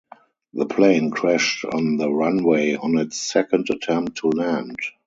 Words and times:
The 0.53 0.65
plane 0.65 1.11
crashed 1.11 1.63
on 1.63 1.97
the 1.97 2.09
runway 2.11 2.73
on 2.73 2.97
its 2.97 3.17
second 3.17 3.69
attempt 3.69 4.17
to 4.21 4.29
land. 4.29 4.79